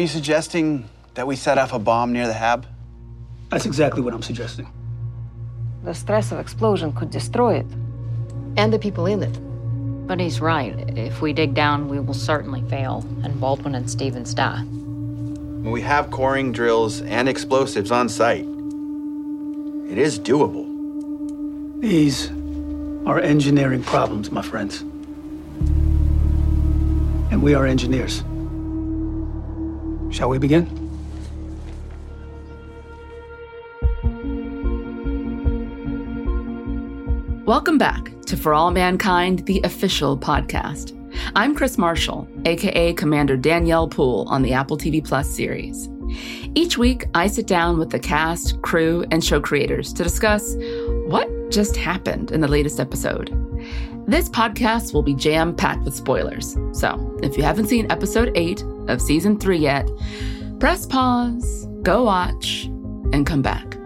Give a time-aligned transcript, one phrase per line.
[0.00, 2.66] Are you suggesting that we set off a bomb near the hab?
[3.50, 4.66] That's exactly what I'm suggesting.
[5.84, 7.66] The stress of explosion could destroy it.
[8.56, 10.06] And the people in it.
[10.06, 10.74] But he's right.
[10.96, 14.64] If we dig down, we will certainly fail, and Baldwin and Stevens die.
[15.68, 18.46] We have coring drills and explosives on site.
[19.90, 20.64] It is doable.
[21.82, 22.30] These
[23.06, 24.80] are engineering problems, my friends.
[27.30, 28.24] And we are engineers.
[30.20, 30.66] Shall we begin?
[37.46, 40.94] Welcome back to For All Mankind, the official podcast.
[41.34, 45.88] I'm Krys Marshall, aka Commander Danielle Poole on the Apple TV Plus series.
[46.54, 50.54] Each week, I sit down with the cast, crew, and show creators to discuss
[51.06, 53.49] what just happened in the latest episode.
[54.06, 56.56] This podcast will be jam packed with spoilers.
[56.72, 59.88] So, if you haven't seen episode 8 of season 3 yet,
[60.58, 62.64] press pause, go watch,
[63.12, 63.76] and come back.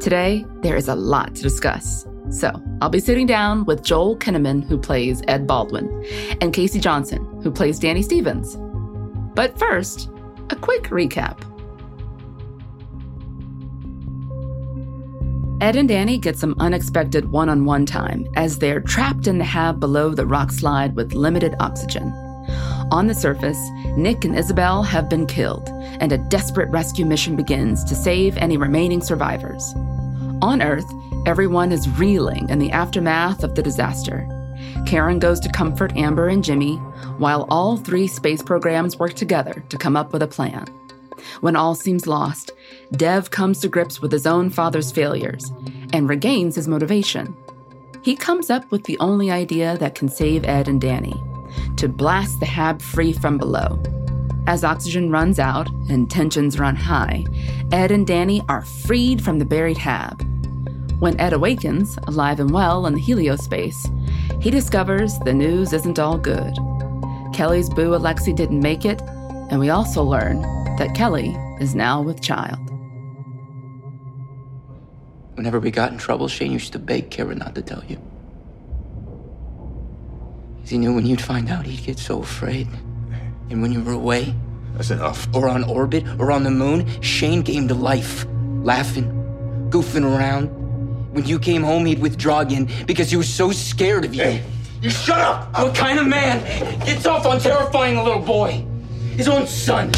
[0.00, 2.06] Today, there is a lot to discuss.
[2.30, 6.04] So, I'll be sitting down with Joel Kinnaman, who plays Ed Baldwin,
[6.40, 8.56] and Casey Johnson, who plays Danny Stevens.
[9.34, 10.08] But first,
[10.50, 11.42] a quick recap.
[15.58, 19.44] Ed and Danny get some unexpected one on one time as they're trapped in the
[19.44, 22.12] hab below the rock slide with limited oxygen.
[22.90, 23.58] On the surface,
[23.96, 28.58] Nick and Isabel have been killed, and a desperate rescue mission begins to save any
[28.58, 29.72] remaining survivors.
[30.42, 30.84] On Earth,
[31.24, 34.28] everyone is reeling in the aftermath of the disaster.
[34.86, 36.76] Karen goes to comfort Amber and Jimmy,
[37.16, 40.66] while all three space programs work together to come up with a plan.
[41.40, 42.52] When all seems lost,
[42.92, 45.52] Dev comes to grips with his own father's failures
[45.92, 47.36] and regains his motivation.
[48.02, 51.20] He comes up with the only idea that can save Ed and Danny
[51.76, 53.82] to blast the hab free from below.
[54.46, 57.24] As oxygen runs out and tensions run high,
[57.72, 60.22] Ed and Danny are freed from the buried hab.
[61.00, 63.92] When Ed awakens, alive and well in the heliospace,
[64.42, 66.54] he discovers the news isn't all good.
[67.34, 69.02] Kelly's boo Alexi didn't make it,
[69.50, 70.42] and we also learn
[70.78, 72.58] that Kelly is now with child.
[75.34, 77.96] Whenever we got in trouble, Shane used to beg Karen not to tell you.
[80.60, 82.68] 'Cause he knew when you'd find out, he'd get so afraid.
[83.50, 84.34] And when you were away,
[84.76, 85.28] That's enough.
[85.32, 88.26] or on orbit, or on the moon, Shane came to life,
[88.62, 89.06] laughing,
[89.70, 90.48] goofing around.
[91.12, 94.22] When you came home, he'd withdraw again because he was so scared of you.
[94.22, 94.42] Hey,
[94.82, 95.56] you shut up!
[95.58, 96.40] What kind of man
[96.84, 98.64] gets off on terrifying a little boy?
[99.16, 99.90] His own son.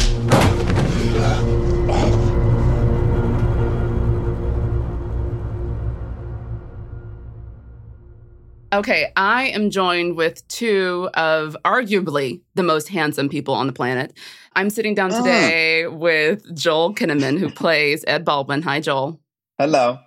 [8.71, 14.15] Okay, I am joined with two of arguably the most handsome people on the planet.
[14.55, 15.17] I'm sitting down ah.
[15.17, 18.61] today with Joel Kinnaman, who plays Ed Baldwin.
[18.61, 19.19] Hi, Joel.
[19.57, 19.97] Hello.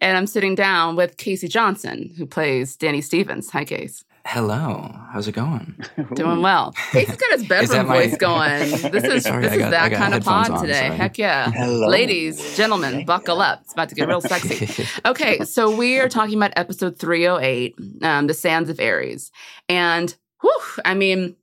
[0.00, 3.50] And I'm sitting down with Casey Johnson, who plays Danny Stevens.
[3.50, 4.04] Hi, Case.
[4.30, 4.94] Hello.
[5.10, 5.74] How's it going?
[6.14, 6.74] Doing well.
[6.92, 8.60] He's got his Is that bedroom my- voice going.
[8.92, 10.74] This is Sorry, this is got- that kind of pod on, today.
[10.88, 10.96] sorry.
[10.96, 11.50] Heck yeah.
[11.50, 11.88] Hello.
[11.88, 13.62] Ladies, gentlemen, buckle up.
[13.62, 14.84] It's about to get real sexy.
[15.06, 19.30] Okay, so we are talking about episode 308, um, The Sands of Ares.
[19.66, 21.34] And whew, I mean,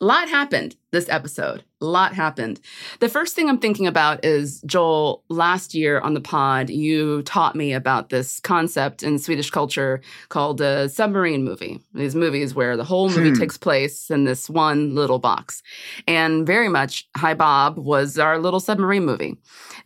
[0.00, 1.62] a lot happened this episode.
[1.80, 2.58] A lot happened.
[2.98, 7.54] The first thing I'm thinking about is Joel, last year on the pod, you taught
[7.54, 11.80] me about this concept in Swedish culture called a submarine movie.
[11.94, 13.38] These movies where the whole movie Hmm.
[13.38, 15.62] takes place in this one little box.
[16.08, 19.36] And very much Hi Bob was our little submarine movie.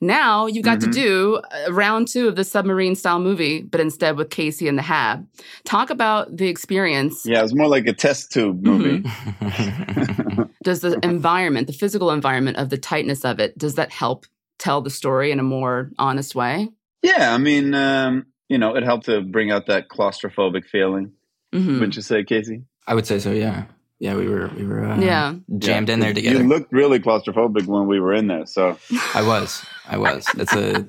[0.01, 0.85] Now you got Mhm.
[0.85, 4.83] to do round two of the submarine style movie, but instead with Casey and the
[4.83, 5.27] Hab.
[5.67, 7.27] Talk about the experience.
[7.27, 9.05] Yeah, it was more like a test tube movie.
[10.65, 14.25] Does the environment, the physical environment of the tightness of it, does that help
[14.59, 16.69] tell the story in a more honest way?
[17.03, 21.11] Yeah, I mean, um, you know, it helped to bring out that claustrophobic feeling.
[21.53, 21.75] Mhm.
[21.81, 22.63] Wouldn't you say, Casey?
[22.87, 23.33] I would say so.
[23.33, 23.65] Yeah.
[23.99, 25.35] Yeah, we were we were uh, Yeah.
[25.59, 26.39] jammed Yeah, in there together.
[26.43, 28.47] You looked really claustrophobic when we were in there.
[28.47, 28.79] So
[29.15, 29.65] I was.
[29.89, 30.25] I was.
[30.39, 30.87] It's a.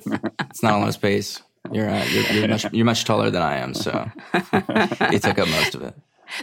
[0.50, 1.42] It's not a lot of space.
[1.72, 3.92] You're, uh, you're you're much you're much taller than I am, so
[5.16, 5.96] it took up most of it.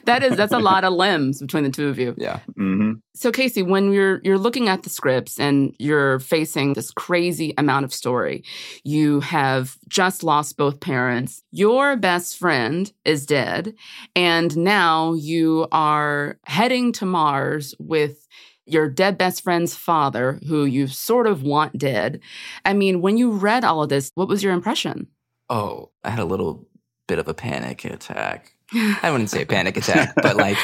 [0.05, 2.15] That is that's a lot of limbs between the two of you.
[2.17, 2.41] Yeah.
[2.57, 7.55] hmm So Casey, when you're you're looking at the scripts and you're facing this crazy
[7.59, 8.45] amount of story,
[8.85, 11.43] you have just lost both parents.
[11.51, 13.75] Your best friend is dead,
[14.15, 18.27] and now you are heading to Mars with
[18.67, 22.21] your dead best friend's father, who you sort of want dead.
[22.65, 25.09] I mean, when you read all of this, what was your impression?
[25.49, 26.69] Oh, I had a little
[27.09, 28.55] bit of a panic attack.
[28.73, 30.57] I wouldn't say panic attack, but like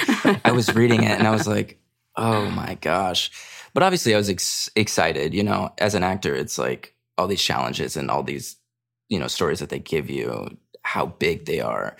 [0.44, 1.78] I was reading it and I was like,
[2.16, 3.30] Oh my gosh.
[3.74, 5.34] But obviously, I was ex- excited.
[5.34, 8.56] You know, as an actor, it's like all these challenges and all these,
[9.10, 11.94] you know, stories that they give you, how big they are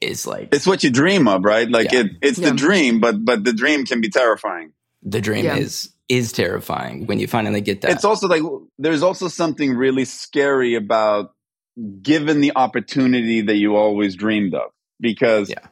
[0.00, 0.48] is like.
[0.52, 1.68] It's what you dream of, right?
[1.70, 2.00] Like Yeah.
[2.00, 2.50] it, it's Yeah.
[2.50, 4.72] the dream, but but the dream can be terrifying.
[5.04, 5.56] The dream Yeah.
[5.56, 7.92] is is terrifying when you finally get that.
[7.92, 8.42] It's also like
[8.78, 11.32] there's also something really scary about
[12.02, 14.70] given the opportunity that you always dreamed of
[15.02, 15.66] because Yeah.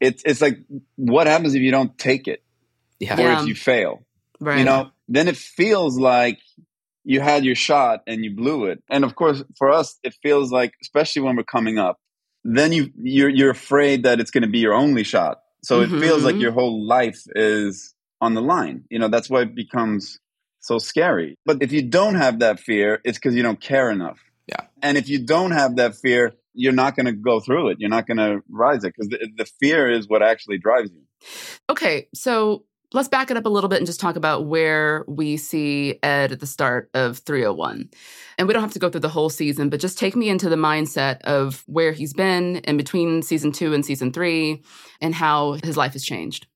[0.00, 0.58] it's it's like
[0.96, 2.42] what happens if you don't take it
[2.98, 3.16] yeah.
[3.16, 3.40] or Yeah.
[3.42, 4.02] if you fail
[4.40, 4.58] Right.
[4.58, 6.38] you know then it feels like
[7.04, 10.50] you had your shot and you blew it and of course for us it feels
[10.50, 11.96] like especially when we're coming up
[12.44, 15.88] then you you're you're afraid that it's going to be your only shot so it
[15.88, 16.40] feels like Mhm.
[16.42, 20.18] your whole life is on the line you know that's why it becomes
[20.60, 24.20] so scary but if you don't have that fear it's because you don't care enough
[24.52, 24.62] Yeah.
[24.82, 27.90] and if you don't have that fear you're not going to go through it you're
[27.90, 31.02] not going to rise it because the, the fear is what actually drives you
[31.68, 35.36] Okay, so let's back it up a little bit and just talk about where we
[35.36, 37.90] see Ed at the start of 301.
[38.38, 40.48] And we don't have to go through the whole season, but just take me into
[40.48, 44.62] the mindset of where he's been in between season two and season three
[45.00, 46.46] and how his life has changed.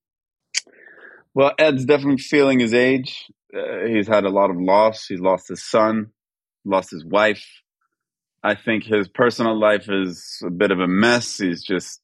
[1.34, 3.24] Well, Ed's definitely feeling his age.
[3.54, 5.06] Uh, he's had a lot of loss.
[5.06, 6.10] He's lost his son,
[6.64, 7.44] lost his wife.
[8.42, 11.38] I think his personal life is a bit of a mess.
[11.38, 12.00] He's just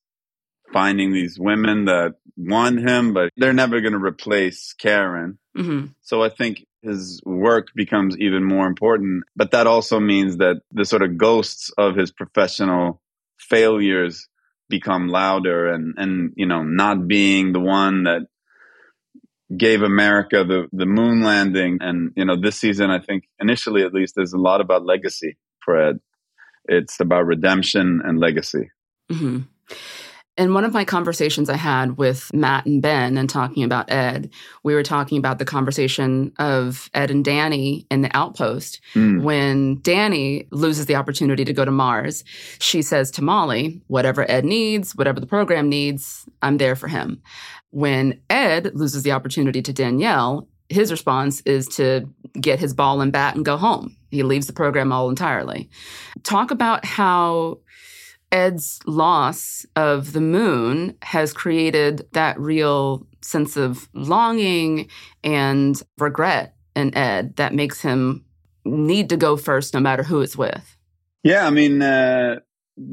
[0.73, 5.39] finding these women that want him, but they're never going to replace Karen.
[5.57, 9.25] hmm So I think his work becomes even more important.
[9.35, 13.01] But that also means that the sort of ghosts of his professional
[13.39, 14.29] failures
[14.69, 18.27] become louder and, and, you know, not being the one that
[19.57, 21.79] gave America the, the moon landing.
[21.81, 25.39] And, you know, this season, I think initially at least, there's a lot about legacy
[25.65, 26.01] for Ed.
[26.69, 28.71] It's about redemption and legacy.
[29.11, 29.41] hmm
[30.37, 34.31] In one of my conversations I had with Matt and Ben and talking about Ed,
[34.63, 38.81] we were talking about the conversation of Ed and Danny in the outpost.
[38.95, 39.23] Mm.
[39.23, 42.25] When Danny loses the opportunity to go to Mars,
[42.59, 47.23] she says to Molly, whatever Ed needs, whatever the program needs, I'm there for him.
[47.71, 52.09] When Ed loses the opportunity to Danielle, his response is to
[52.41, 53.97] get his ball and bat and go home.
[54.11, 55.69] He leaves the program all entirely.
[56.23, 57.59] Talk about how
[58.33, 64.89] Ed's loss of the moon has created that real sense of longing
[65.23, 68.25] and regret in Ed that makes him
[68.65, 70.77] need to go first no matter who it's with.
[71.23, 72.41] Yeah, I mean, uh,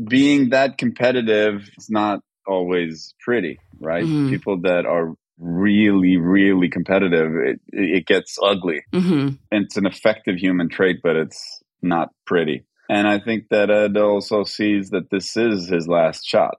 [0.08, 4.06] being that competitive is not always pretty, right?
[4.06, 4.30] Mhm.
[4.30, 8.84] People that are really, really competitive, it, it gets ugly.
[8.94, 12.66] hmm It's an effective human trait, but it's not pretty.
[12.90, 16.58] And I think that Ed also sees that this is his last shot.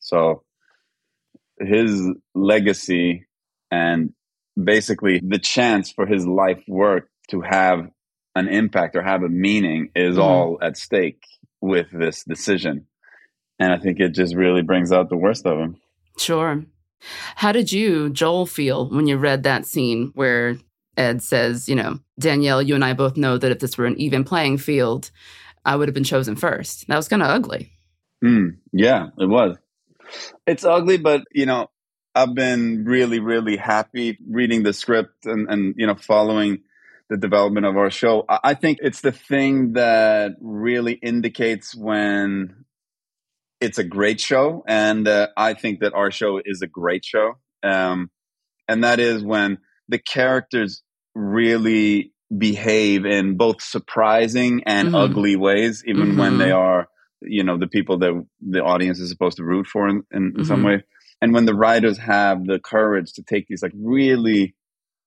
[0.00, 0.42] So
[1.58, 2.02] his
[2.34, 3.26] legacy
[3.70, 4.12] and
[4.62, 7.88] basically the chance for his life work to have
[8.36, 10.22] an impact or have a meaning is Mhm.
[10.22, 11.22] all at stake
[11.60, 12.86] with this decision.
[13.58, 15.76] And I think it just really brings out the worst of him.
[16.18, 16.64] Sure.
[17.36, 20.56] How did you, Joel, feel when you read that scene where
[20.96, 23.98] Ed says, you know, Danielle, you and I both know that if this were an
[24.00, 25.10] even playing field,
[25.64, 26.86] I would have been chosen first.
[26.88, 27.72] That was kind of ugly.
[28.22, 28.48] Hmm.
[28.72, 29.56] yeah, it was.
[30.46, 31.68] It's ugly, but you know,
[32.14, 36.60] I've been really, really happy reading the script and, and you know, following
[37.10, 38.24] the development of our show.
[38.28, 42.63] I think it's the thing that really indicates when
[43.64, 47.38] it's a great show, and uh, I think that our show is a great show.
[47.62, 48.10] Um,
[48.68, 50.82] and that is when the characters
[51.14, 55.04] really behave in both surprising and Mhm.
[55.04, 56.38] ugly ways, even when Mhm.
[56.38, 56.88] they are,
[57.22, 60.44] you know, the people that the audience is supposed to root for in, in, in
[60.44, 60.82] some way.
[61.20, 64.54] And when the writers have the courage to take these like really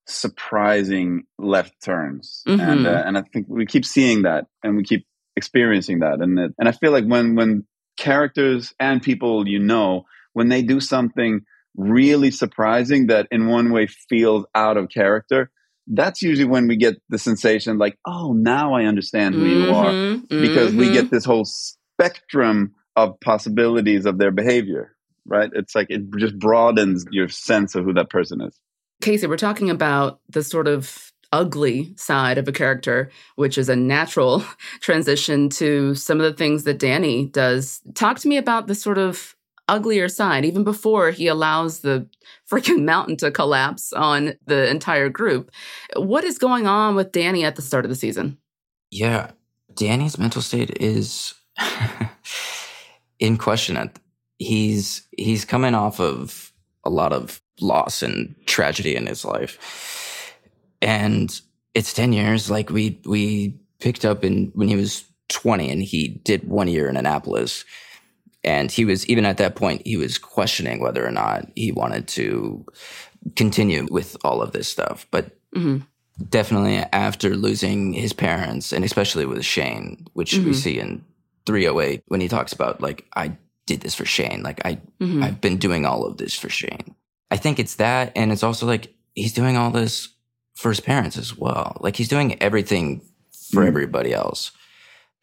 [0.07, 5.05] surprising left turns, and uh, and I think we keep seeing that, and we keep
[5.35, 10.05] experiencing that, and it, and I feel like when when characters and people you know
[10.33, 11.41] when they do something
[11.75, 15.49] really surprising that in one way feels out of character
[15.87, 19.91] that's usually when we get the sensation like oh now i understand who you are
[19.93, 20.93] Mhm, because we mhm.
[20.93, 27.05] get this whole spectrum of possibilities of their behavior right it's like it just broadens
[27.11, 28.57] your sense of who that person is
[28.99, 33.75] Casey, we're talking about the sort of ugly side of a character, which is a
[33.75, 34.43] natural
[34.81, 37.81] transition to some of the things that Danny does.
[37.93, 39.35] Talk to me about the sort of
[39.67, 42.07] uglier side, even before he allows the
[42.51, 45.51] freaking mountain to collapse on the entire group.
[45.95, 48.37] What is going on with Danny at the start of the season?
[48.89, 49.31] Yeah,
[49.73, 51.33] Danny's mental state is
[53.19, 53.91] in question.
[54.39, 56.53] He's he's coming off of
[56.83, 60.06] a lot of loss and tragedy in his life.
[60.81, 61.39] And
[61.73, 62.49] it's 10 years.
[62.49, 66.87] Like we, we picked up in when he was 20 and he did one year
[66.89, 67.65] in Annapolis.
[68.43, 72.07] And he was, even at that point, he was questioning whether or not he wanted
[72.09, 72.65] to
[73.35, 75.05] continue with all of this stuff.
[75.11, 75.79] But mm-hmm.
[76.29, 80.47] definitely after losing his parents, and especially with Shane, which mm-hmm.
[80.47, 81.03] we see in
[81.45, 84.43] 308 when he talks about, like, I did this for Shane.
[84.43, 85.23] Like, I, mm-hmm.
[85.23, 86.95] I've been doing all of this for Shane.
[87.29, 88.13] I think it's that.
[88.15, 90.09] And it's also like he's doing all this
[90.57, 91.77] for his parents as well.
[91.81, 93.01] Like, he's doing everything
[93.51, 93.67] for mm.
[93.67, 94.51] everybody else.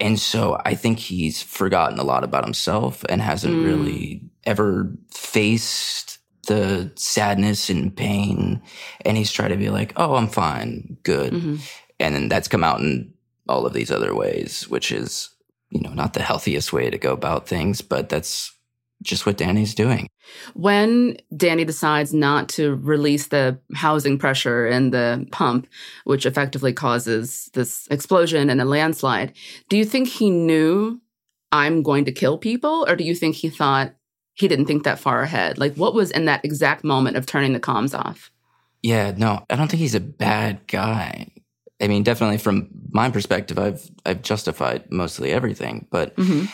[0.01, 3.65] And so I think he's forgotten a lot about himself and hasn't mm.
[3.65, 8.63] really ever faced the sadness and pain.
[9.05, 11.33] And he's tried to be like, oh, I'm fine, good.
[11.33, 11.57] Mm-hmm.
[12.01, 13.15] And then that's come out in
[13.49, 15.31] all of these other ways, which is,
[15.71, 18.54] you know, not the healthiest way to go about things, but that's
[19.03, 20.09] just what Danny's doing.
[20.55, 25.67] When Danny decides not to release the housing pressure in the pump,
[26.05, 29.33] which effectively causes this explosion and a landslide,
[29.69, 31.01] do you think he knew
[31.53, 32.85] I'm going to kill people?
[32.89, 33.95] Or do you think he thought
[34.33, 35.59] he didn't think that far ahead?
[35.59, 38.31] Like, what was in that exact moment of turning the comms off?
[38.83, 41.31] Yeah, no, I don't think he's a bad guy.
[41.81, 46.47] I mean, definitely from my perspective, I've I've justified mostly everything, but mm-hmm.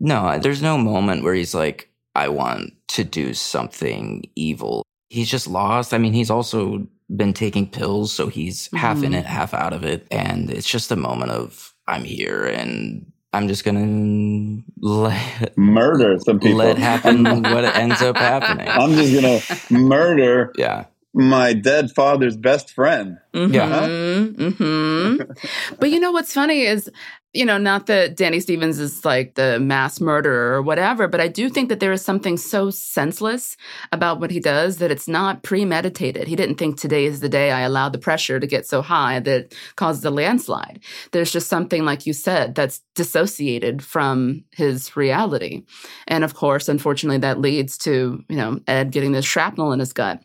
[0.00, 4.84] No, there's no moment where he's like, I want to do something evil.
[5.08, 5.94] He's just lost.
[5.94, 8.76] I mean, he's also been taking pills, so he's mm-hmm.
[8.76, 9.14] half in mm-hmm.
[9.14, 10.06] it, half out of it.
[10.10, 16.38] And it's just a moment of, I'm here and I'm just gonna let murder some
[16.38, 16.58] people.
[16.58, 18.68] Let happen what ends up happening.
[18.68, 19.40] I'm just gonna
[19.84, 20.52] murder.
[20.56, 20.84] Yeah.
[21.14, 23.18] My dead father's best friend.
[23.32, 23.54] Mm-hmm.
[23.54, 23.88] Yeah.
[23.88, 25.76] Mm-hmm.
[25.78, 26.90] but you know what's funny is
[27.34, 31.26] you know, not that Danny Stevens is like the mass murderer or whatever, but I
[31.26, 33.56] do think that there is something so senseless
[33.90, 36.28] about what he does that it's not premeditated.
[36.28, 39.18] He didn't think today is the day I allowed the pressure to get so high
[39.20, 40.78] that causes a landslide.
[41.10, 45.64] There's just something, like you said, that's dissociated from his reality.
[46.06, 49.92] And of course, unfortunately, that leads to, you know, Ed getting this shrapnel in his
[49.92, 50.22] gut.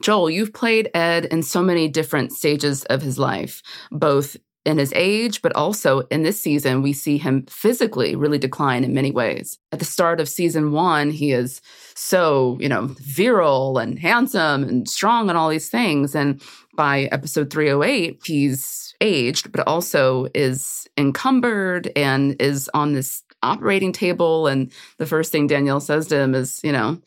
[0.00, 4.92] Joel, you've played Ed in so many different stages of his life, both in his
[4.96, 9.58] age, but also in this season, we see him physically really decline in many ways.
[9.72, 11.60] At the start of season one, he is
[11.94, 16.14] so, you know, virile and handsome and strong and all these things.
[16.14, 16.40] And
[16.74, 24.46] by episode 308, he's aged, but also is encumbered and is on this operating table.
[24.46, 27.00] And the first thing Danielle says to him is, you know,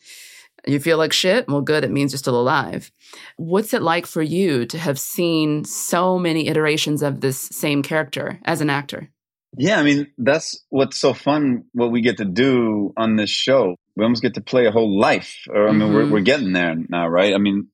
[0.72, 1.48] you feel like shit?
[1.48, 1.84] Well, good.
[1.84, 2.90] It means you're still alive.
[3.36, 8.40] What's it like for you to have seen so many iterations of this same character
[8.44, 9.10] as an actor?
[9.56, 13.76] Yeah, I mean, that's what's so fun, what we get to do on this show.
[13.96, 15.44] We almost get to play a whole life.
[15.48, 15.94] Or, I mean, mm-hmm.
[15.94, 17.34] we're, we're getting there now, right?
[17.34, 17.68] I mean,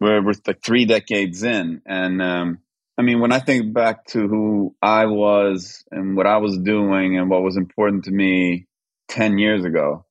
[0.00, 1.80] we're, we're like three decades in.
[1.86, 2.58] And, um,
[2.98, 7.16] I mean, when I think back to who I was and what I was doing
[7.16, 8.66] and what was important to me
[9.08, 10.04] 10 years ago,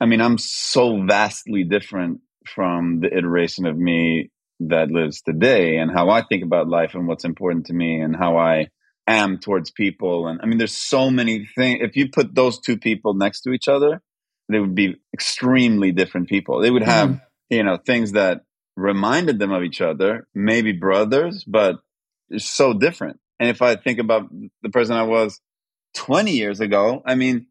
[0.00, 4.30] I mean, I'm so vastly different from the iteration of me
[4.60, 8.16] that lives today and how I think about life and what's important to me and
[8.16, 8.68] how I
[9.06, 10.26] am towards people.
[10.26, 11.80] And I mean, there's so many things.
[11.82, 14.00] If you put those two people next to each other,
[14.48, 16.60] they would be extremely different people.
[16.60, 17.20] They would have, mm.
[17.50, 18.42] you know, things that
[18.76, 21.76] reminded them of each other, maybe brothers, but
[22.28, 23.18] it's so different.
[23.38, 24.28] And if I think about
[24.62, 25.40] the person I was
[25.94, 27.46] 20 years ago, I mean,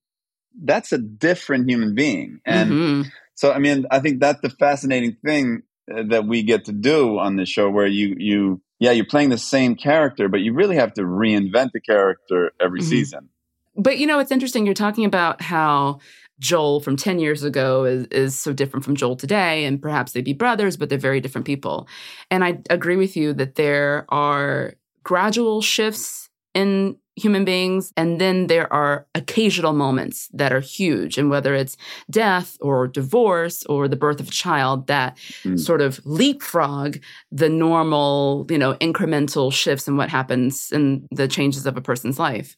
[0.63, 2.39] that's a different human being.
[2.45, 3.09] And mm-hmm.
[3.35, 7.17] so, I mean, I think that's the fascinating thing uh, that we get to do
[7.19, 10.75] on this show where you, you, yeah, you're playing the same character, but you really
[10.75, 12.89] have to reinvent the character every mm-hmm.
[12.89, 13.29] season.
[13.75, 14.65] But you know, it's interesting.
[14.65, 15.99] You're talking about how
[16.39, 20.23] Joel from 10 years ago is, is so different from Joel today, and perhaps they'd
[20.23, 21.87] be brothers, but they're very different people.
[22.31, 27.93] And I agree with you that there are gradual shifts in human beings.
[27.95, 31.17] And then there are occasional moments that are huge.
[31.17, 31.77] And whether it's
[32.09, 35.59] death or divorce or the birth of a child that mm.
[35.59, 36.97] sort of leapfrog
[37.31, 42.19] the normal, you know, incremental shifts in what happens in the changes of a person's
[42.19, 42.55] life.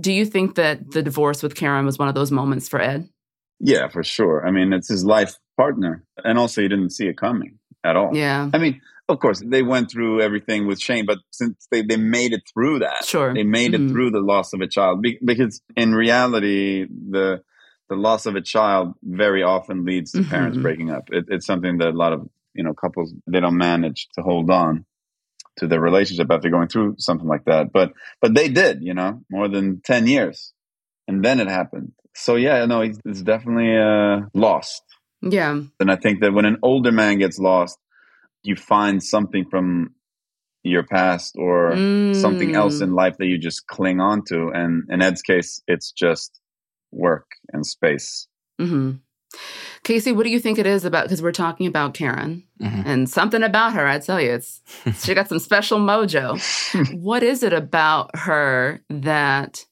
[0.00, 3.08] Do you think that the divorce with Karen was one of those moments for Ed?
[3.60, 4.46] Yeah, for sure.
[4.46, 6.04] I mean, it's his life partner.
[6.24, 8.14] And also, he didn't see it coming at all.
[8.14, 8.50] Yeah.
[8.52, 12.32] I mean, of course, they went through everything with Shane but since they, they made
[12.32, 13.34] it through that, sure.
[13.34, 13.88] they made mm-hmm.
[13.88, 15.02] it through the loss of a child.
[15.02, 17.42] Be- because in reality, the
[17.90, 20.30] the loss of a child very often leads to mm-hmm.
[20.30, 21.08] parents breaking up.
[21.10, 24.50] It, it's something that a lot of you know couples they don't manage to hold
[24.50, 24.86] on
[25.58, 27.72] to their relationship after going through something like that.
[27.72, 27.92] But
[28.22, 30.52] but they did, you know, more than ten years,
[31.06, 31.92] and then it happened.
[32.14, 34.82] So yeah, no, it's definitely uh, lost.
[35.20, 37.78] Yeah, and I think that when an older man gets lost
[38.44, 39.94] you find something from
[40.62, 42.14] your past or Mm.
[42.14, 44.48] something else in life that you just cling on to.
[44.54, 46.40] And in Ed's case, it's just
[46.92, 48.28] work and space.
[48.58, 48.92] hmm
[49.82, 51.04] Casey, what do you think it is about?
[51.04, 52.86] Because we're talking about Karen Mhm.
[52.86, 53.84] and something about her.
[53.86, 54.62] I tell you, it's
[55.02, 56.38] she got some special mojo.
[57.02, 59.66] what is it about her that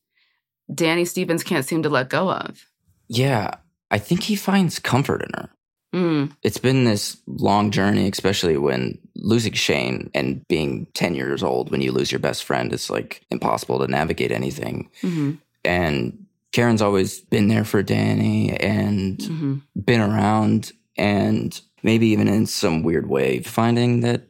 [0.74, 2.66] Danny Stevens can't seem to let go of?
[3.08, 3.54] Yeah,
[3.90, 5.50] I think he finds comfort in her.
[5.92, 11.70] Mm, It's been this long journey, especially when losing Shane and being 10 years old
[11.70, 14.88] when you lose your best friend, it's like impossible to navigate anything.
[15.02, 15.32] hmm
[15.64, 22.46] And Karen's always been there for Danny and hmm been around and maybe even in
[22.46, 24.22] some weird way finding that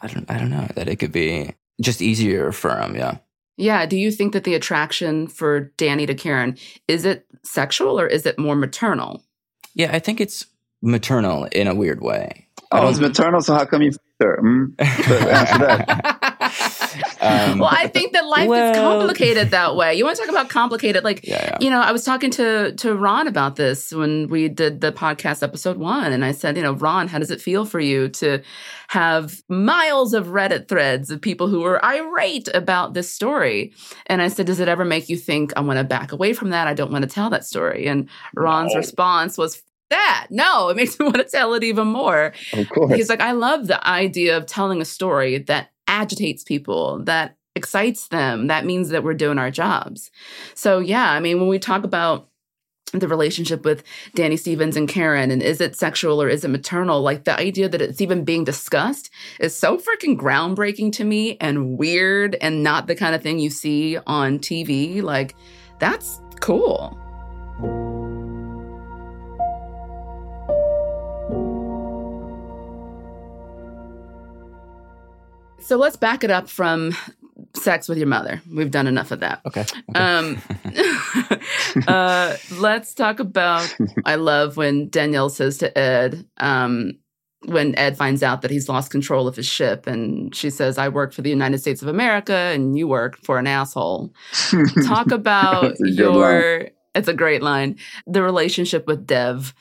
[0.00, 3.18] I don't I don't know that it could be just easier for him, yeah.
[3.56, 3.86] Yeah.
[3.86, 6.56] Do you think that the attraction for Danny to Karen
[6.88, 9.24] is it sexual or is it more maternal?
[9.74, 10.46] Yeah, I think it's
[10.84, 12.46] maternal in a weird way.
[12.70, 14.38] I Oh, don't- it's maternal, so how come you her?
[14.40, 14.64] Hmm?
[14.78, 16.52] Answer that.
[17.20, 19.94] Um, well, I think that life well- is complicated that way.
[19.94, 21.02] You want to talk about complicated?
[21.04, 21.58] Like, Yeah, yeah.
[21.60, 25.42] you know, I was talking to to Ron about this when we did the podcast
[25.42, 28.40] episode one, and I said, you know, Ron, how does it feel for you to
[28.88, 33.72] have miles of Reddit threads of people who are irate about this story?
[34.06, 36.50] And I said, does it ever make you think I want to back away from
[36.50, 36.66] that?
[36.68, 37.86] I don't want to tell that story.
[37.88, 38.78] And Ron's No.
[38.78, 39.62] response was.
[39.94, 42.32] That no, it makes me want to tell it even more.
[42.52, 42.94] Of course.
[42.94, 48.08] He's like, I love the idea of telling a story that agitates people, that excites
[48.08, 48.48] them.
[48.48, 50.10] That means that we're doing our jobs.
[50.54, 52.28] So, yeah, I mean, when we talk about
[52.92, 53.84] the relationship with
[54.14, 57.00] Danny Stevens and Karen, and is it sexual or is it maternal?
[57.00, 61.78] Like the idea that it's even being discussed is so freaking groundbreaking to me and
[61.78, 65.02] weird and not the kind of thing you see on TV.
[65.02, 65.36] Like,
[65.78, 66.98] that's cool.
[75.64, 76.94] So let's back it up from
[77.54, 78.42] sex with your mother.
[78.52, 79.40] We've done enough of that.
[79.46, 79.62] okay.
[79.62, 79.80] okay.
[79.94, 80.40] Um,
[81.88, 83.74] uh, let's talk about.
[84.04, 86.98] I love when Danielle says to Ed, um,
[87.46, 90.90] when Ed finds out that he's lost control of his ship, and she says, "I
[90.90, 94.12] work for the United States of America, and you work for an asshole."
[94.86, 96.68] Talk about That's a good your.
[96.94, 97.78] It's a great line.
[98.06, 99.54] The relationship with Dev.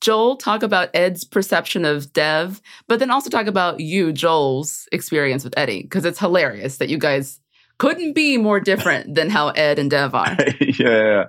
[0.00, 5.42] Joel, talk about Ed's perception of Dev, but then also talk about you, Joel's experience
[5.44, 7.40] with Eddie, because it's hilarious that you guys
[7.78, 10.36] couldn't be more different than how Ed and Dev are.
[10.60, 11.24] yeah,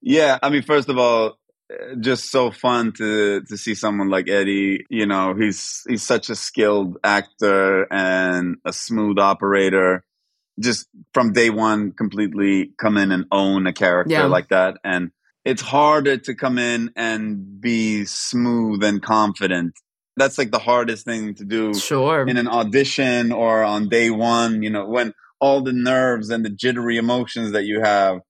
[0.00, 0.38] yeah.
[0.42, 1.38] I mean, first of all,
[1.72, 4.84] uh, just so fun to to see someone like Eddie.
[4.88, 10.04] You know, he's he's such a skilled actor and a smooth operator.
[10.58, 14.26] Just from day one, completely come in and own a character Yeah.
[14.26, 15.10] like that, and
[15.44, 19.74] it's harder to come in and be smooth and confident.
[20.16, 22.26] That's like the hardest thing to do Sure.
[22.26, 26.50] in an audition or on day one, you know, when all the nerves and the
[26.50, 28.20] jittery emotions that you have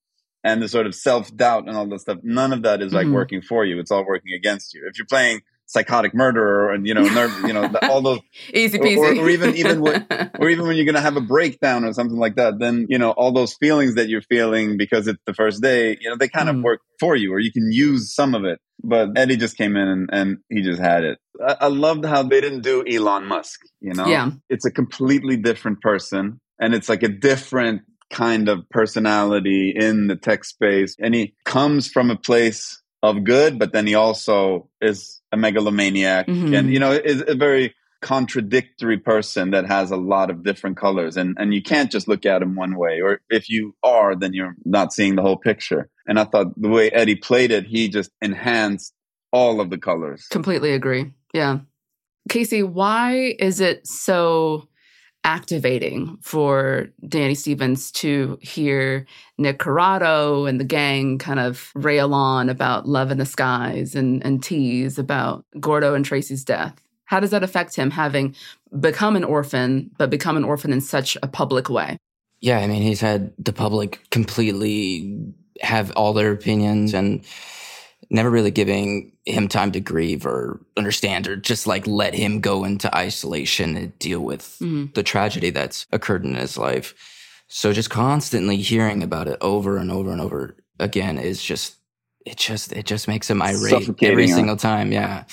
[0.43, 3.07] and the sort of self doubt and all that stuff, none of that is like
[3.07, 3.13] Mhm.
[3.13, 3.79] working for you.
[3.79, 4.87] It's all working against you.
[4.87, 8.19] If you're playing psychotic murderer and, you know, nerve, you know, all those,
[8.53, 8.97] Easy or- peasy.
[9.17, 10.05] or- or even- even what-
[10.39, 12.97] or even when you're going to have a breakdown or something like that, then, you
[12.97, 16.27] know, all those feelings that you're feeling because it's the first day, you know, they
[16.27, 16.57] kind Mhm.
[16.57, 18.59] of work for you or you can use some of it.
[18.83, 21.19] But Eddie just came in and, and he just had it.
[21.39, 24.07] I, I loved how they didn't do Elon Musk, you know?
[24.07, 24.31] Yeah.
[24.49, 30.15] It's a completely different person and it's like a different kind of personality in the
[30.17, 30.95] tech space.
[30.99, 36.27] And he comes from a place of good, but then he also is a megalomaniac
[36.27, 36.57] Mhm.
[36.57, 41.15] and, you know, is a very contradictory person that has a lot of different colors
[41.17, 44.33] and and you can't just look at him one way or if you are then
[44.33, 47.87] you're not seeing the whole picture and i thought the way eddie played it he
[47.87, 48.91] just enhanced
[49.31, 51.13] all of the colors Completely agree.
[51.31, 51.59] Yeah.
[52.27, 54.67] Casey, why is it so
[55.23, 59.05] activating for Danny Stevens to hear
[59.37, 64.23] Nick Corrales and the gang kind of rail on about love in the skies and,
[64.25, 66.81] and tease about Gordo and Tracy's death?
[67.05, 68.35] How does that affect him having
[68.79, 71.97] become an orphan, but become an orphan in such a public way?
[72.39, 77.23] Yeah, I mean, he's had the public completely have all their opinions and
[78.11, 82.63] never really giving him time to grieve or understand or just like let him go
[82.65, 84.93] into isolation and deal with Mhm.
[84.93, 86.93] the tragedy that's occurred in his life.
[87.47, 91.75] So just constantly hearing about it over and over and over again is just
[92.25, 94.35] it just it just makes him irate every him.
[94.35, 94.91] single time.
[94.91, 95.23] Yeah.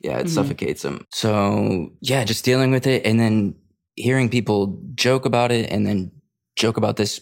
[0.00, 0.30] Yeah, it Mhm.
[0.30, 1.04] suffocates him.
[1.12, 3.54] So yeah, just dealing with it and then
[3.96, 6.10] hearing people joke about it and then
[6.56, 7.20] joke about this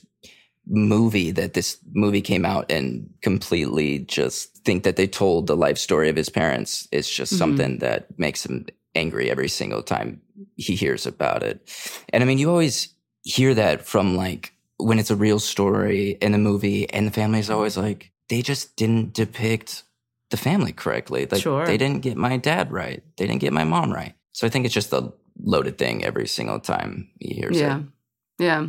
[0.68, 5.78] movie that this movie came out and completely just think that they told the life
[5.78, 7.38] story of his parents is just Mhm.
[7.38, 10.20] something that makes him angry every single time
[10.56, 11.56] he hears about it.
[12.12, 12.88] And I mean, you always
[13.22, 17.38] hear that from like when it's a real story in a movie and the family
[17.40, 19.84] is always like, they just didn't depict
[20.30, 21.26] the family correctly.
[21.30, 21.64] Like Sure.
[21.64, 23.02] they didn't get my dad right.
[23.16, 24.14] They didn't get my mom right.
[24.32, 27.78] So I think it's just a loaded thing every single time he hears yeah.
[27.78, 27.84] it.
[28.38, 28.66] Yeah.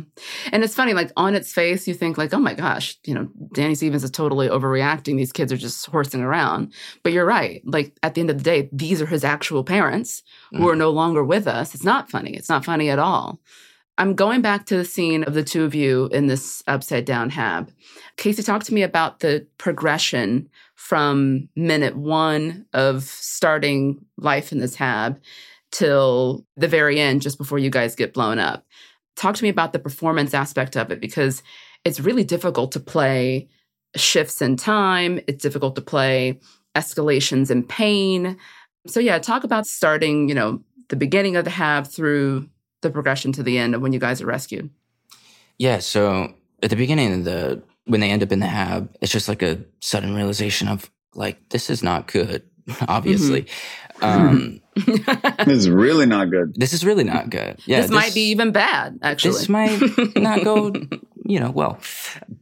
[0.50, 3.28] And it's funny, like on its face, you think like, oh my gosh, you know,
[3.52, 5.16] Danny Stevens is totally overreacting.
[5.16, 6.72] These kids are just horsing around.
[7.02, 7.60] But you're right.
[7.66, 10.78] Like at the end of the day, these are his actual parents who are mm.
[10.78, 11.74] no longer with us.
[11.74, 12.34] It's not funny.
[12.34, 13.40] It's not funny at all.
[13.98, 17.30] I'm going back to the scene of the two of you in this upside down
[17.30, 17.70] hab.
[18.16, 24.76] Casey, talk to me about the progression from minute one of starting life in this
[24.76, 25.20] hab
[25.72, 28.64] till the very end, just before you guys get blown up.
[29.18, 31.42] Talk to me about the performance aspect of it because
[31.84, 33.48] it's really difficult to play
[33.96, 35.18] shifts in time.
[35.26, 36.38] It's difficult to play
[36.76, 38.38] escalations in pain.
[38.86, 42.48] So, yeah, talk about starting, you know, the beginning of the hab through
[42.80, 44.70] the progression to the end of when you guys are rescued.
[45.58, 45.80] Yeah.
[45.80, 49.28] So at the beginning of the, when they end up in the hab, it's just
[49.28, 52.44] like a sudden realization of like, this is not good,
[52.88, 53.48] obviously.
[54.00, 54.60] Um,
[55.44, 56.54] This is really not good.
[56.56, 57.60] this is really not good.
[57.66, 57.82] Yeah.
[57.82, 59.32] this, might be even bad, actually.
[59.32, 59.80] this might
[60.16, 60.72] not go
[61.28, 61.78] you know well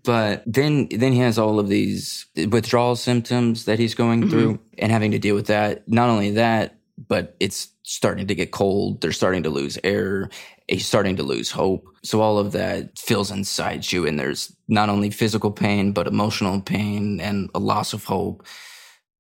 [0.04, 4.30] but then then he has all of these withdrawal symptoms that he's going mm-hmm.
[4.30, 8.52] through and having to deal with that not only that but it's starting to get
[8.52, 10.30] cold they're starting to lose air
[10.68, 14.88] he's starting to lose hope so all of that fills inside you and there's not
[14.88, 18.46] only physical pain but emotional pain and a loss of hope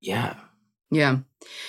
[0.00, 0.34] yeah
[0.90, 1.18] Yeah.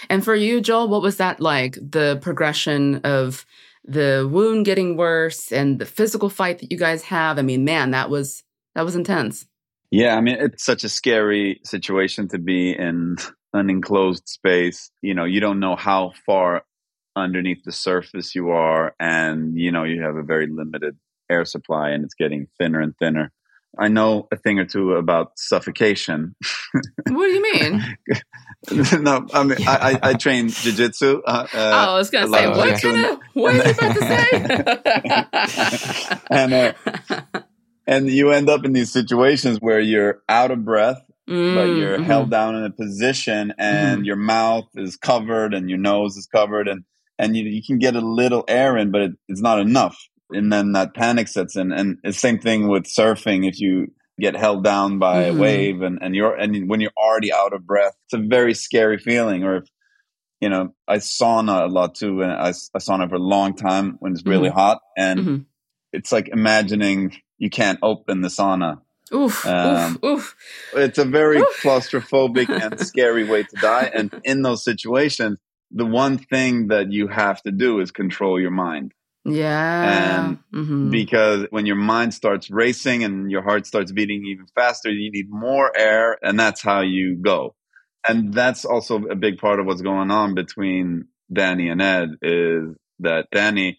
[0.10, 1.74] And for you, Joel, what was that like?
[1.74, 3.46] The progression of
[3.84, 7.40] the wound getting worse and the physical fight that you guys have.
[7.40, 8.44] I mean, man, that was
[8.76, 9.46] that was intense.
[9.90, 13.16] Yeah, I mean, it's such a scary situation to be in
[13.54, 14.92] an enclosed space.
[15.02, 16.64] You know, you don't know how far
[17.16, 20.98] underneath the surface you are, and you know, you have a very limited
[21.30, 23.32] air supply, and it's getting thinner and thinner.
[23.80, 26.36] I know a thing or two about suffocation.
[27.10, 27.98] What do you mean?
[29.04, 31.22] no, I mean, I, I, I train jujitsu.
[31.26, 34.02] Uh, oh, I was gonna say, what kind of what are you about to
[36.12, 36.20] say?
[36.30, 36.74] and uh,
[37.88, 41.98] and you end up in these situations where you're out of breath but Mm, you're
[41.98, 42.06] mhm.
[42.06, 46.70] held down in a position and your mouth is covered and your nose is covered
[46.70, 46.86] and
[47.20, 49.98] and you, you can get a little air in but it, it's not enough
[50.32, 53.88] and then that panic sets in and the same thing with surfing if you
[54.20, 55.30] get held down by Mhm.
[55.30, 58.54] a wave and and you're and when you're already out of breath it's a very
[58.54, 59.70] scary feeling or if
[60.42, 63.96] you know i sauna a lot too and i, I sauna for a long time
[64.00, 65.46] when it's really hot and Mhm.
[65.94, 68.82] it's like imagining you can't open the sauna
[69.14, 70.36] Oof, Um, oof, oof.
[70.74, 73.90] it's a very claustrophobic and scary way to die.
[73.94, 75.40] And in those situations,
[75.72, 78.94] the one thing that you have to do is control your mind.
[79.28, 80.24] Yeah.
[80.24, 80.92] And Mhm.
[80.92, 85.30] Because when your mind starts racing and your heart starts beating even faster, you need
[85.30, 87.56] more air, and that's how you go.
[88.08, 92.76] And that's also a big part of what's going on between Danny and Ed is
[93.00, 93.78] that Danny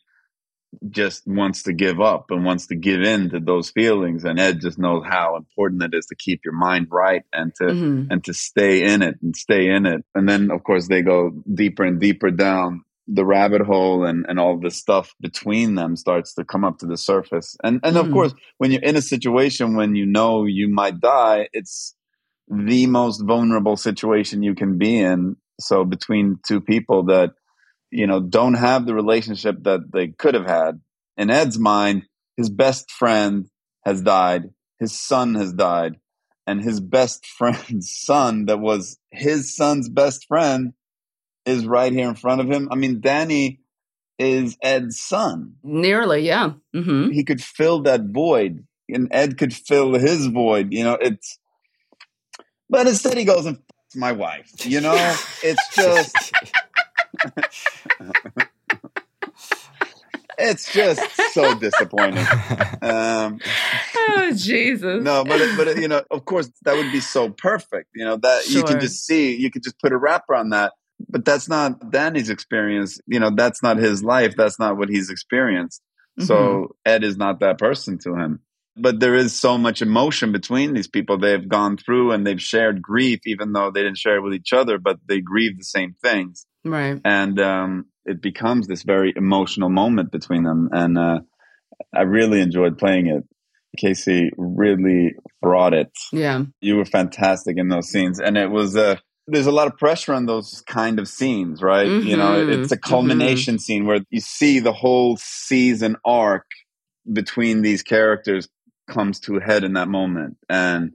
[0.91, 4.61] just wants to give up and wants to give in to those feelings and Ed
[4.61, 8.09] just knows how important it is to keep your mind right and to Mhm.
[8.11, 10.05] and to stay in it and stay in it.
[10.15, 14.39] And then of course they go deeper and deeper down the rabbit hole and, and
[14.39, 17.57] all this stuff between them starts to come up to the surface.
[17.65, 18.13] And and of Mhm.
[18.13, 21.95] course when you're in a situation when you know you might die, it's
[22.49, 25.37] the most vulnerable situation you can be in.
[25.61, 27.33] So between two people that,
[27.91, 30.81] you know, don't have the relationship that they could have had.
[31.17, 32.05] In Ed's mind,
[32.37, 33.47] his best friend
[33.85, 34.51] has died.
[34.79, 35.97] His son has died.
[36.47, 40.73] And his best friend's son, that was his son's best friend,
[41.49, 42.69] is right here in front of him.
[42.71, 43.61] I mean, Danny
[44.19, 45.55] is Ed's son.
[45.63, 46.53] Nearly, yeah.
[46.75, 50.73] hmm He could fill that void, and Ed could fill his void.
[50.73, 51.39] You know, it's.
[52.71, 54.51] But instead, he goes and f***s my wife.
[54.67, 54.95] You know,
[55.43, 56.33] it's just.
[60.39, 61.01] it's just
[61.33, 62.27] so disappointing.
[62.83, 63.41] Um,
[64.11, 65.03] Oh, Jesus.
[65.03, 67.89] no, but it, but it, you know, of course, that would be so perfect.
[67.95, 70.73] You know that you can just see, you could just put a wrapper on that.
[71.09, 72.99] But that's not Danny's experience.
[73.07, 74.35] You know, that's not his life.
[74.37, 75.83] That's not what he's experienced.
[76.21, 78.41] So Ed is not that person to him.
[78.77, 81.17] But there is so much emotion between these people.
[81.19, 84.53] They've gone through and they've shared grief, even though they didn't share it with each
[84.53, 87.01] other, but they grieve the same things Right.
[87.05, 90.69] and um, it becomes this very emotional moment between them.
[90.73, 91.21] And uh,
[91.95, 93.23] I really enjoyed playing it.
[93.77, 95.93] Casey really brought it.
[96.13, 96.43] Yeah.
[96.61, 98.97] You were fantastic in those scenes, and it was uh,
[99.29, 101.87] there's a lot of pressure on those kind of scenes, right?
[101.87, 102.09] Mm-hmm.
[102.09, 102.91] You know, it's a mm-hmm.
[102.91, 103.61] culmination mm-hmm.
[103.61, 106.47] scene where you see the whole season arc
[107.13, 108.49] between these characters
[108.89, 110.39] comes to a head in that moment.
[110.49, 110.93] And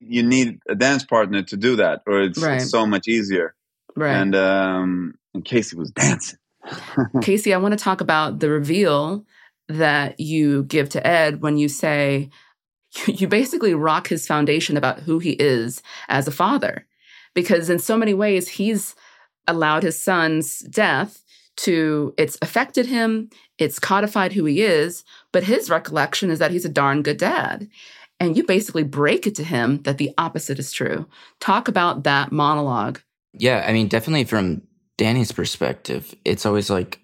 [0.00, 2.60] you need a dance partner to do that, or it's, right.
[2.60, 3.54] it's so much easier.
[3.94, 4.14] Right.
[4.14, 6.38] And um, and Casey was dancing.
[7.22, 9.24] Casey, I want to talk about the reveal
[9.68, 12.30] that you give to Ed when you say
[13.06, 16.86] you basically rock his foundation about who he is as a father.
[17.34, 18.94] Because in so many ways, he's
[19.46, 21.22] allowed his son's death
[21.56, 26.64] to, it's affected him, it's codified who he is, but his recollection is that he's
[26.64, 27.68] a darn good dad.
[28.20, 31.06] And you basically break it to him that the opposite is true.
[31.40, 33.00] Talk about that monologue.
[33.32, 34.62] Yeah, I mean, definitely from
[34.96, 37.00] Danny's perspective, it's always like,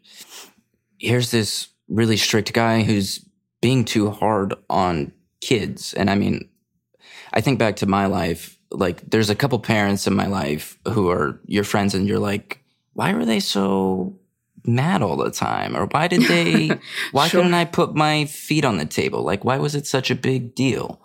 [0.98, 3.24] here's this really strict guy who's
[3.60, 5.94] being too hard on kids.
[5.94, 6.48] And I mean,
[7.32, 11.10] I think back to my life, like there's a couple parents in my life who
[11.10, 14.18] are your friends and you're like, why were they so
[14.64, 15.76] mad all the time?
[15.76, 16.68] Or why did they,
[17.12, 17.40] why sure.
[17.40, 19.22] couldn't I put my feet on the table?
[19.22, 21.00] Like, why was it such a big deal?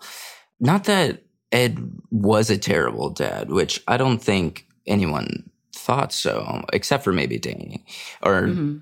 [0.60, 1.22] Not that
[1.52, 1.78] Ed
[2.10, 7.84] was a terrible dad, which I don't think anyone thought so, except for maybe Danny,
[8.22, 8.78] or mm-hmm.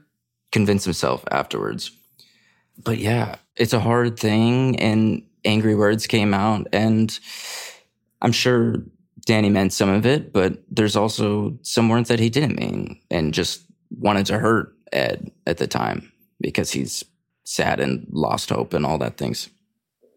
[0.50, 1.90] convince himself afterwards.
[2.82, 4.78] But yeah, it's a hard thing.
[4.80, 6.66] And angry words came out.
[6.72, 7.18] And
[8.22, 8.76] I'm sure
[9.26, 13.34] Danny meant some of it, but there's also some words that he didn't mean and
[13.34, 17.04] just wanted to hurt Ed at the time because he's
[17.44, 19.50] sad and lost hope and all that things.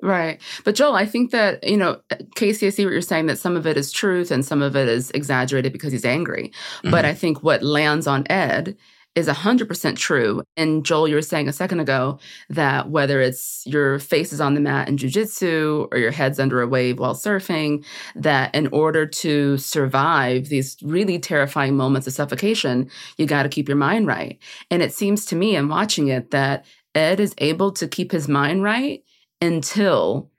[0.01, 0.39] Right.
[0.63, 1.99] But Joel, I think that, you know,
[2.35, 4.75] Casey, I see what you're saying that some of it is truth and some of
[4.75, 6.49] it is exaggerated because he's angry.
[6.77, 6.91] Mm-hmm.
[6.91, 8.77] But I think what lands on Ed
[9.15, 10.43] is 100% true.
[10.57, 14.53] And Joel, you were saying a second ago that whether it's your face is on
[14.53, 19.05] the mat in jujitsu or your head's under a wave while surfing, that in order
[19.05, 24.37] to survive these really terrifying moments of suffocation, you got to keep your mind right.
[24.69, 28.27] And it seems to me, in watching it, that Ed is able to keep his
[28.27, 29.01] mind right
[29.41, 30.29] until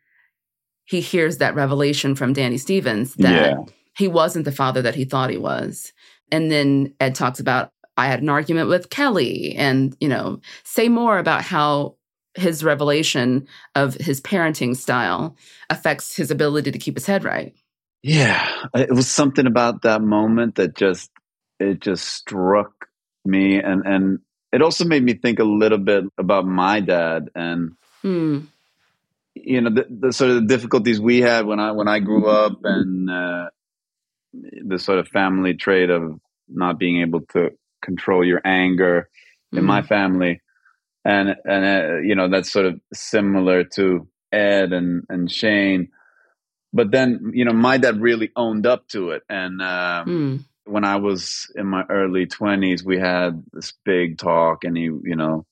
[0.84, 3.64] he hears that revelation from Danny Stevens that yeah.
[3.96, 5.92] he wasn't the father that he thought he was.
[6.30, 10.88] And then Ed talks about I had an argument with Kelly and, you know, say
[10.88, 11.96] more about how
[12.34, 15.36] his revelation of his parenting style
[15.70, 17.54] affects his ability to keep his head right.
[18.02, 21.10] Yeah, it was something about that moment that just
[21.58, 22.88] it just struck
[23.24, 24.18] me and and
[24.52, 28.40] it also made me think a little bit about my dad and hmm.
[29.34, 32.28] you know the, the, sort of the difficulties we had when I when I grew
[32.28, 33.46] up and uh,
[34.32, 37.50] the sort of family trait of not being able to
[37.86, 39.08] control your anger
[39.52, 39.66] in mm-hmm.
[39.66, 40.42] my family.
[41.04, 45.88] And and uh, you know that's sort of similar to ed and and shane.
[46.72, 49.22] But then you know my dad really owned up to it.
[49.28, 50.44] And uh, mm.
[50.64, 55.14] when i was in my early 20s we had this big talk and he you
[55.14, 55.46] know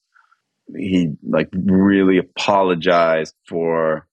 [0.77, 4.09] he like really apologized for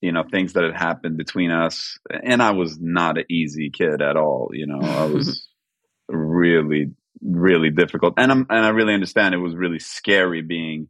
[0.00, 1.96] you know things that had happened between us.
[2.24, 4.80] And i was not an easy kid at all you know.
[4.80, 5.46] I was
[6.08, 6.90] really
[7.22, 8.14] really difficult.
[8.16, 10.88] And I'm, and I really understand it was really scary being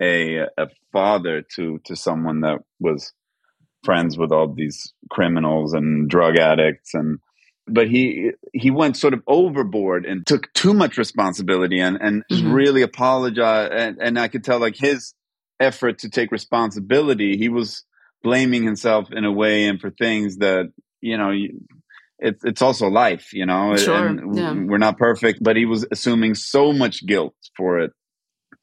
[0.00, 3.12] a a father to to someone that was
[3.84, 7.18] friends with all these criminals and drug addicts and
[7.66, 12.52] but he he went sort of overboard and took too much responsibility and and mm-hmm.
[12.52, 15.14] really apologized and, and I could tell like his
[15.60, 17.84] effort to take responsibility he was
[18.22, 21.32] blaming himself in a way and for things that you know
[22.20, 23.76] it's it's also life, you know.
[23.76, 24.06] Sure.
[24.06, 24.52] And yeah.
[24.52, 27.92] we're not perfect, but he was assuming so much guilt for it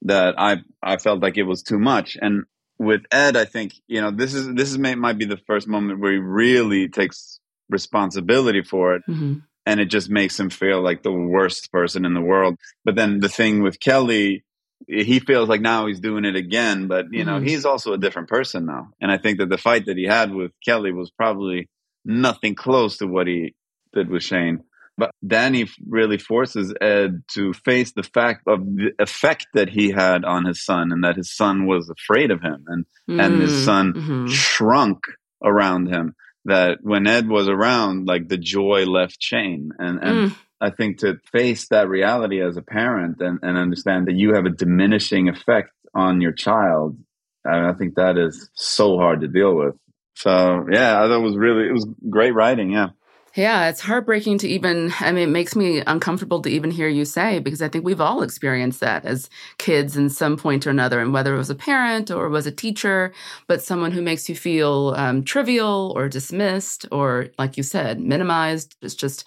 [0.03, 2.17] that I I felt like it was too much.
[2.21, 2.43] And
[2.77, 5.67] with Ed, I think you know this is this is may, might be the first
[5.67, 7.39] moment where he really takes
[7.69, 9.01] responsibility for it.
[9.09, 9.39] Mm-hmm.
[9.65, 12.55] And it just makes him feel like the worst person in the world.
[12.85, 14.45] But then the thing with Kelly,
[14.87, 17.47] he feels like now he's doing it again, but you know, mm-hmm.
[17.47, 18.91] he's also a different person now.
[19.01, 21.67] And I think that the fight that he had with Kelly was probably
[22.07, 23.53] nothing close to what he
[23.93, 24.63] did with Shane.
[24.97, 30.25] But Danny really forces Ed to face the fact of the effect that he had
[30.25, 33.51] on his son and that his son was afraid of him and, mm, and his
[33.51, 34.27] mm, son mm-hmm.
[34.27, 35.03] shrunk
[35.43, 36.15] around him.
[36.45, 39.69] That when Ed was around, like the joy left Shane.
[39.77, 40.35] And, and mm.
[40.59, 44.45] I think to face that reality as a parent and, and understand that you have
[44.45, 46.97] a diminishing effect on your child,
[47.45, 49.75] I, I think that is so hard to deal with.
[50.17, 52.71] So yeah, that was really it was great writing.
[52.71, 52.89] Yeah.
[53.35, 57.05] Yeah, it's heartbreaking to even, I mean, it makes me uncomfortable to even hear you
[57.05, 60.99] say because I think we've all experienced that as kids in some point or another.
[60.99, 63.13] And whether it was a parent or was a teacher,
[63.45, 68.75] but someone who makes you feel um, trivial or dismissed or, like you said, minimized,
[68.81, 69.23] is just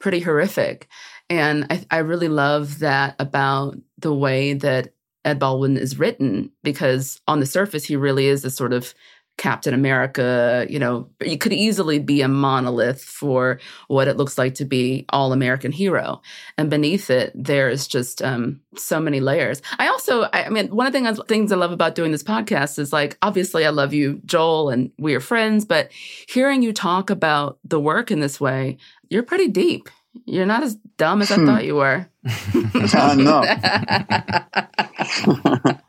[0.00, 0.88] pretty horrific.
[1.30, 4.92] And I, I really love that about the way that
[5.24, 8.92] Ed Baldwin is written, because on the surface, he really is a sort of
[9.38, 14.54] Captain America, you know, you could easily be a monolith for what it looks like
[14.54, 16.20] to be all American hero.
[16.58, 19.62] And beneath it, there's just um, so many layers.
[19.78, 22.78] I also, I, I mean, one of the things I love about doing this podcast
[22.78, 25.90] is like, obviously, I love you, Joel, and we are friends, but
[26.28, 28.76] hearing you talk about the work in this way,
[29.08, 29.88] you're pretty deep.
[30.26, 31.46] You're not as dumb as I hmm.
[31.46, 32.06] thought you were.
[32.94, 33.42] uh, no.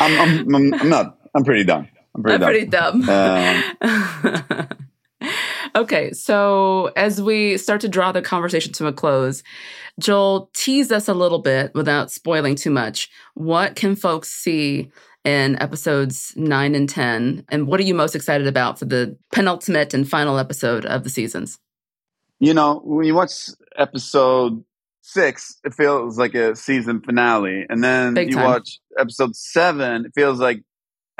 [0.00, 1.18] I'm, I'm, I'm, I'm not.
[1.34, 1.86] I'm pretty dumb.
[2.14, 3.02] I'm pretty I'm dumb.
[3.02, 4.66] Pretty dumb.
[5.22, 5.28] Um,
[5.76, 9.42] okay, so as we start to draw the conversation to a close,
[9.98, 13.10] Joel, tease us a little bit without spoiling too much.
[13.34, 14.90] What can folks see
[15.24, 17.44] in episodes nine and 10?
[17.48, 21.10] And what are you most excited about for the penultimate and final episode of the
[21.10, 21.58] seasons?
[22.38, 24.64] You know, when you watch episode
[25.02, 27.66] six, it feels like a season finale.
[27.68, 28.44] And then Big you time.
[28.44, 30.62] watch episode seven, it feels like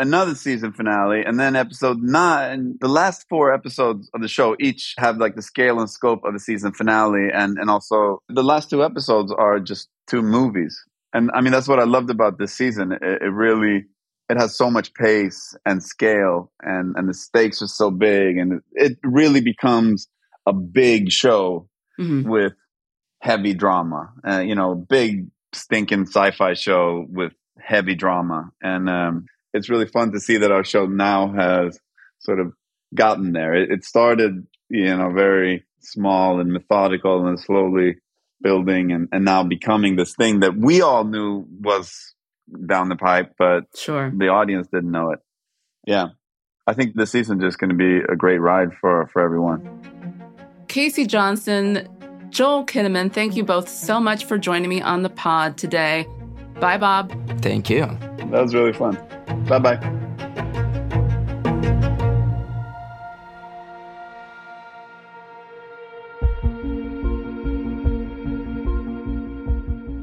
[0.00, 2.76] another season finale, and then episode nine.
[2.80, 6.34] The last four episodes of the show each have like the scale and scope of
[6.34, 10.76] a season finale, and and also the last two episodes are just two movies.
[11.12, 12.92] And I mean, that's what I loved about this season.
[12.92, 13.84] It, it really
[14.30, 18.62] it has so much pace and scale, and and the stakes are so big, and
[18.72, 20.08] it, really becomes
[20.46, 21.68] a big show
[22.00, 22.28] mm-hmm.
[22.28, 22.52] with
[23.20, 24.12] heavy drama.
[24.26, 30.12] Uh, you know, big stinking sci-fi show with heavy drama, and um, it's really fun
[30.12, 31.78] to see that our show now has
[32.18, 32.52] sort of
[32.94, 33.54] gotten there.
[33.54, 37.96] It, it started, you know, very small and methodical and slowly
[38.42, 42.14] building and, and now becoming this thing that we all knew was
[42.66, 45.20] down the pipe, but sure the audience didn't know it.
[45.86, 46.08] Yeah.
[46.66, 49.80] I think this season just going to be a great ride for, for everyone.
[50.68, 51.88] Casey Johnson,
[52.30, 56.06] Joel Kinnaman, thank you both so much for joining me on the pod today.
[56.60, 57.12] Bye, Bob.
[57.40, 57.86] Thank you.
[58.18, 58.98] That was really fun.
[59.50, 59.76] Bye bye.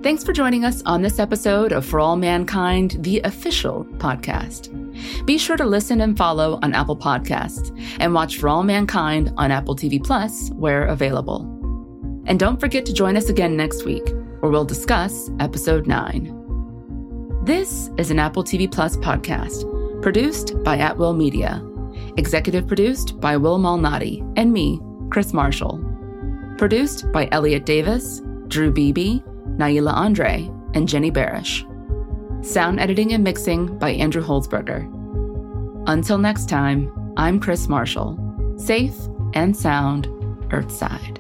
[0.04, 4.74] Thanks for joining us on this episode of For All Mankind, the official podcast.
[5.26, 9.52] Be sure to listen and follow on Apple Podcasts and watch For All Mankind on
[9.52, 11.42] Apple TV Plus where available.
[12.26, 14.08] And don't forget to join us again next week,
[14.40, 16.37] where we'll discuss episode 9.
[17.48, 21.66] This is an Apple TV Plus podcast, produced by At Will Media,
[22.18, 25.82] executive produced by Will Malnati and me, Krys Marshall.
[26.58, 29.22] Produced by Elliot Davis, Drew Beebe,
[29.56, 31.64] Naila Andre, and Jenny Barish.
[32.46, 34.84] Sound editing and mixing by Andrew Holzberger.
[35.88, 38.20] Until next time, I'm Krys Marshall.
[38.58, 38.98] Safe
[39.36, 40.08] and sound,
[40.52, 41.17] Earthside.